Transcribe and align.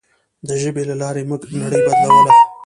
د 0.47 0.49
ژبې 0.61 0.83
له 0.89 0.95
لارې 1.01 1.21
موږ 1.29 1.41
نړۍ 1.61 1.81
بدلوله. 1.87 2.33